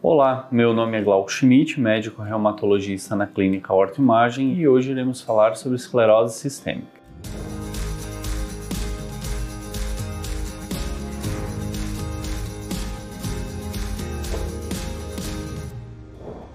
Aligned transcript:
Olá, 0.00 0.46
meu 0.52 0.72
nome 0.72 0.96
é 0.96 1.02
Glauco 1.02 1.28
Schmidt, 1.28 1.80
médico 1.80 2.22
reumatologista 2.22 3.16
na 3.16 3.26
clínica 3.26 3.74
Horto 3.74 4.00
Imagem 4.00 4.54
e 4.54 4.68
hoje 4.68 4.92
iremos 4.92 5.20
falar 5.20 5.56
sobre 5.56 5.74
esclerose 5.74 6.38
sistêmica. 6.38 6.86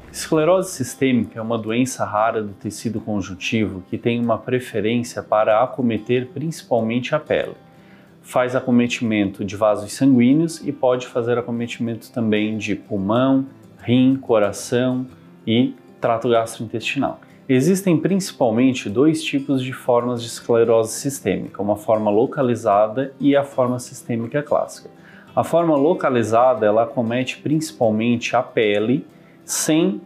Esclerose 0.09 0.71
sistêmica 0.71 1.37
é 1.37 1.41
uma 1.41 1.57
doença 1.57 2.05
rara 2.05 2.41
do 2.41 2.53
tecido 2.53 3.01
conjuntivo 3.01 3.83
que 3.89 3.97
tem 3.97 4.21
uma 4.21 4.37
preferência 4.37 5.21
para 5.21 5.61
acometer 5.61 6.29
principalmente 6.29 7.13
a 7.13 7.19
pele 7.19 7.55
faz 8.23 8.55
acometimento 8.55 9.43
de 9.45 9.55
vasos 9.55 9.93
sanguíneos 9.93 10.65
e 10.65 10.71
pode 10.71 11.05
fazer 11.07 11.37
acometimento 11.37 12.11
também 12.11 12.57
de 12.57 12.75
pulmão, 12.75 13.45
rim, 13.83 14.15
coração 14.15 15.05
e 15.45 15.75
trato 15.99 16.29
gastrointestinal. 16.29 17.19
Existem 17.47 17.97
principalmente 17.97 18.89
dois 18.89 19.21
tipos 19.21 19.61
de 19.61 19.73
formas 19.73 20.21
de 20.21 20.27
esclerose 20.27 20.93
sistêmica, 20.93 21.61
uma 21.61 21.75
forma 21.75 22.09
localizada 22.09 23.13
e 23.19 23.35
a 23.35 23.43
forma 23.43 23.77
sistêmica 23.79 24.41
clássica. 24.41 24.89
A 25.35 25.43
forma 25.43 25.75
localizada 25.75 26.65
ela 26.65 26.83
acomete 26.83 27.39
principalmente 27.39 28.35
a 28.35 28.41
pele 28.41 29.05
sem 29.43 29.99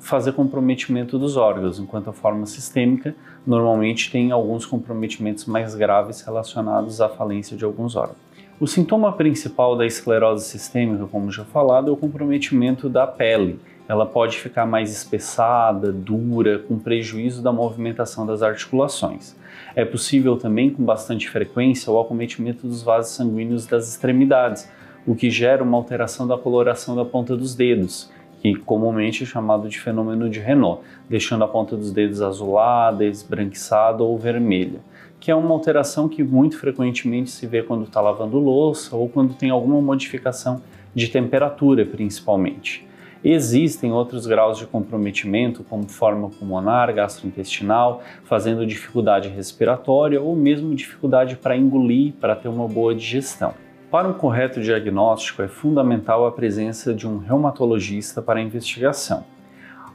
fazer 0.00 0.32
comprometimento 0.32 1.18
dos 1.18 1.36
órgãos, 1.36 1.78
enquanto 1.78 2.10
a 2.10 2.12
forma 2.12 2.46
sistêmica 2.46 3.14
normalmente 3.46 4.10
tem 4.10 4.32
alguns 4.32 4.66
comprometimentos 4.66 5.44
mais 5.44 5.74
graves 5.74 6.22
relacionados 6.22 7.00
à 7.00 7.08
falência 7.08 7.56
de 7.56 7.64
alguns 7.64 7.94
órgãos. 7.94 8.18
O 8.58 8.66
sintoma 8.66 9.12
principal 9.12 9.76
da 9.76 9.86
esclerose 9.86 10.44
sistêmica, 10.46 11.06
como 11.06 11.30
já 11.30 11.44
falado, 11.44 11.88
é 11.88 11.92
o 11.92 11.96
comprometimento 11.96 12.88
da 12.88 13.06
pele. 13.06 13.58
Ela 13.88 14.04
pode 14.04 14.38
ficar 14.38 14.66
mais 14.66 14.90
espessada, 14.92 15.90
dura, 15.90 16.58
com 16.58 16.78
prejuízo 16.78 17.42
da 17.42 17.52
movimentação 17.52 18.26
das 18.26 18.42
articulações. 18.42 19.34
É 19.74 19.84
possível 19.84 20.36
também, 20.36 20.70
com 20.70 20.84
bastante 20.84 21.28
frequência, 21.28 21.90
o 21.90 21.98
acometimento 21.98 22.66
dos 22.66 22.82
vasos 22.82 23.14
sanguíneos 23.14 23.66
das 23.66 23.88
extremidades, 23.88 24.68
o 25.06 25.14
que 25.14 25.30
gera 25.30 25.62
uma 25.62 25.76
alteração 25.76 26.26
da 26.26 26.36
coloração 26.36 26.94
da 26.94 27.04
ponta 27.04 27.36
dos 27.36 27.54
dedos 27.54 28.10
que 28.40 28.54
comumente 28.54 29.22
é 29.22 29.26
chamado 29.26 29.68
de 29.68 29.78
fenômeno 29.78 30.28
de 30.28 30.40
Renault, 30.40 30.82
deixando 31.08 31.44
a 31.44 31.48
ponta 31.48 31.76
dos 31.76 31.92
dedos 31.92 32.22
azulada, 32.22 33.04
esbranquiçada 33.04 34.02
ou 34.02 34.18
vermelha, 34.18 34.80
que 35.20 35.30
é 35.30 35.34
uma 35.34 35.50
alteração 35.50 36.08
que 36.08 36.22
muito 36.22 36.58
frequentemente 36.58 37.30
se 37.30 37.46
vê 37.46 37.62
quando 37.62 37.84
está 37.84 38.00
lavando 38.00 38.38
louça 38.38 38.96
ou 38.96 39.08
quando 39.08 39.34
tem 39.34 39.50
alguma 39.50 39.80
modificação 39.80 40.62
de 40.94 41.08
temperatura, 41.08 41.84
principalmente. 41.84 42.88
Existem 43.22 43.92
outros 43.92 44.26
graus 44.26 44.56
de 44.56 44.66
comprometimento, 44.66 45.62
como 45.62 45.86
forma 45.86 46.30
pulmonar, 46.30 46.92
gastrointestinal, 46.94 48.02
fazendo 48.24 48.66
dificuldade 48.66 49.28
respiratória 49.28 50.18
ou 50.20 50.34
mesmo 50.34 50.74
dificuldade 50.74 51.36
para 51.36 51.54
engolir, 51.54 52.14
para 52.18 52.34
ter 52.34 52.48
uma 52.48 52.66
boa 52.66 52.94
digestão. 52.94 53.52
Para 53.90 54.06
um 54.06 54.12
correto 54.12 54.60
diagnóstico, 54.60 55.42
é 55.42 55.48
fundamental 55.48 56.24
a 56.24 56.30
presença 56.30 56.94
de 56.94 57.08
um 57.08 57.18
reumatologista 57.18 58.22
para 58.22 58.38
a 58.38 58.42
investigação. 58.42 59.24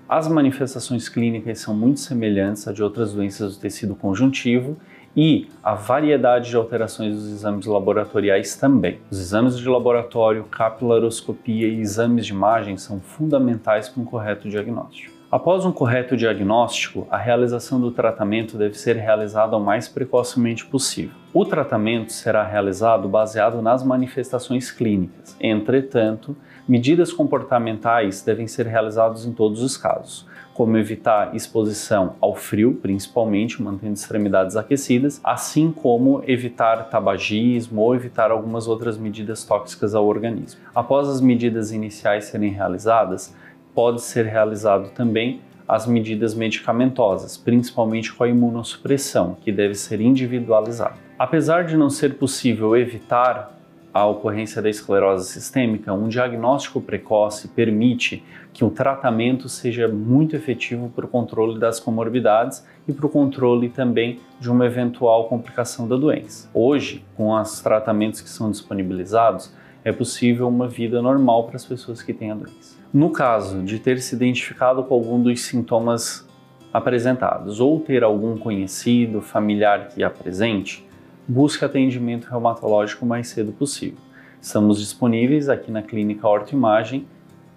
As 0.07 0.27
manifestações 0.27 1.07
clínicas 1.07 1.59
são 1.59 1.73
muito 1.73 2.01
semelhantes 2.01 2.67
a 2.67 2.73
de 2.73 2.83
outras 2.83 3.13
doenças 3.13 3.55
do 3.55 3.61
tecido 3.61 3.95
conjuntivo 3.95 4.75
e 5.15 5.47
a 5.63 5.75
variedade 5.75 6.49
de 6.49 6.57
alterações 6.57 7.15
dos 7.15 7.31
exames 7.31 7.65
laboratoriais 7.65 8.57
também. 8.57 8.99
Os 9.09 9.17
exames 9.17 9.57
de 9.57 9.69
laboratório, 9.69 10.43
capilaroscopia 10.43 11.69
e 11.69 11.79
exames 11.79 12.25
de 12.25 12.33
imagem 12.33 12.75
são 12.75 12.99
fundamentais 12.99 13.87
para 13.87 14.01
um 14.01 14.05
correto 14.05 14.49
diagnóstico. 14.49 15.15
Após 15.35 15.65
um 15.65 15.71
correto 15.73 16.15
diagnóstico, 16.15 17.05
a 17.11 17.17
realização 17.17 17.77
do 17.77 17.91
tratamento 17.91 18.57
deve 18.57 18.75
ser 18.75 18.95
realizada 18.95 19.57
o 19.57 19.59
mais 19.59 19.85
precocemente 19.85 20.65
possível. 20.65 21.13
O 21.33 21.43
tratamento 21.43 22.13
será 22.13 22.41
realizado 22.41 23.09
baseado 23.09 23.61
nas 23.61 23.83
manifestações 23.83 24.71
clínicas. 24.71 25.35
Entretanto, 25.41 26.37
medidas 26.65 27.11
comportamentais 27.11 28.21
devem 28.21 28.47
ser 28.47 28.65
realizadas 28.65 29.25
em 29.25 29.33
todos 29.33 29.61
os 29.61 29.75
casos, 29.75 30.25
como 30.53 30.77
evitar 30.77 31.35
exposição 31.35 32.15
ao 32.21 32.33
frio, 32.33 32.79
principalmente 32.81 33.61
mantendo 33.61 33.95
extremidades 33.95 34.55
aquecidas, 34.55 35.19
assim 35.21 35.69
como 35.69 36.23
evitar 36.25 36.89
tabagismo 36.89 37.81
ou 37.81 37.93
evitar 37.93 38.31
algumas 38.31 38.69
outras 38.69 38.97
medidas 38.97 39.43
tóxicas 39.43 39.93
ao 39.93 40.05
organismo. 40.05 40.61
Após 40.73 41.09
as 41.09 41.19
medidas 41.19 41.73
iniciais 41.73 42.23
serem 42.23 42.51
realizadas, 42.51 43.35
pode 43.75 44.01
ser 44.01 44.25
realizado 44.25 44.89
também 44.91 45.41
as 45.67 45.85
medidas 45.85 46.33
medicamentosas, 46.33 47.37
principalmente 47.37 48.13
com 48.13 48.23
a 48.23 48.29
imunossupressão, 48.29 49.35
que 49.41 49.51
deve 49.51 49.75
ser 49.75 49.99
individualizada. 49.99 50.95
Apesar 51.19 51.65
de 51.65 51.75
não 51.75 51.89
ser 51.89 52.15
possível 52.15 52.75
evitar 52.75 53.51
a 53.93 54.05
ocorrência 54.05 54.61
da 54.61 54.69
esclerose 54.69 55.31
sistêmica, 55.31 55.93
um 55.93 56.09
diagnóstico 56.09 56.81
precoce 56.81 57.47
permite 57.47 58.21
que 58.53 58.65
o 58.65 58.69
tratamento 58.69 59.47
seja 59.47 59.87
muito 59.87 60.35
efetivo 60.35 60.91
para 60.93 61.05
o 61.05 61.07
controle 61.07 61.57
das 61.57 61.79
comorbidades 61.79 62.65
e 62.85 62.91
para 62.91 63.05
o 63.05 63.09
controle 63.09 63.69
também 63.69 64.19
de 64.39 64.51
uma 64.51 64.65
eventual 64.65 65.29
complicação 65.29 65.87
da 65.87 65.95
doença. 65.95 66.49
Hoje, 66.53 67.05
com 67.15 67.33
os 67.33 67.61
tratamentos 67.61 68.19
que 68.19 68.29
são 68.29 68.51
disponibilizados, 68.51 69.53
é 69.85 69.91
possível 69.91 70.47
uma 70.47 70.67
vida 70.67 70.99
normal 70.99 71.45
para 71.45 71.57
as 71.57 71.63
pessoas 71.63 72.01
que 72.01 72.11
têm 72.11 72.31
a 72.31 72.35
doença. 72.35 72.75
No 72.91 73.11
caso 73.11 73.61
de 73.61 73.77
ter 73.77 74.01
se 74.01 74.15
identificado 74.15 74.83
com 74.83 74.95
algum 74.95 75.21
dos 75.21 75.41
sintomas 75.41 76.27
apresentados 76.73 77.59
ou 77.59 77.79
ter 77.79 78.03
algum 78.03 78.35
conhecido, 78.35 79.21
familiar 79.21 79.89
que 79.89 80.03
apresente, 80.03 80.85
busque 81.27 81.63
atendimento 81.63 82.25
reumatológico 82.25 83.05
o 83.05 83.07
mais 83.07 83.27
cedo 83.27 83.51
possível. 83.51 83.99
Estamos 84.41 84.79
disponíveis 84.79 85.49
aqui 85.49 85.71
na 85.71 85.83
Clínica 85.83 86.27
Horto 86.27 86.55
Imagem 86.55 87.05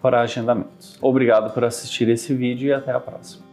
para 0.01 0.21
agendamentos. 0.21 0.99
Obrigado 1.01 1.53
por 1.53 1.65
assistir 1.65 2.09
esse 2.11 2.35
vídeo 2.35 2.69
e 2.69 2.73
até 2.73 2.93
a 2.93 3.01
próxima. 3.01 3.48